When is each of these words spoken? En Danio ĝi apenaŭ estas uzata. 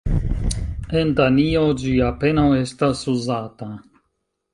En 1.01 1.11
Danio 1.19 1.61
ĝi 1.81 1.93
apenaŭ 2.07 2.47
estas 2.61 3.05
uzata. 3.13 3.69